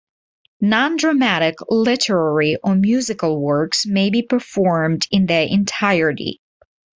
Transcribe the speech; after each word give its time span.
Nondramatic 0.63 1.57
literary 1.69 2.57
or 2.63 2.73
musical 2.73 3.39
works 3.39 3.85
may 3.85 4.09
be 4.09 4.23
performed 4.23 5.05
in 5.11 5.27
their 5.27 5.43
entirety. 5.47 6.41